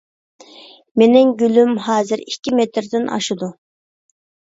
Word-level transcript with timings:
مېنىڭ 1.01 1.33
گۈلۈم 1.41 1.73
ھازىر 1.87 2.23
ئىككى 2.23 2.53
مېتىردىن 2.61 3.05
ئاشىدۇ. 3.17 3.51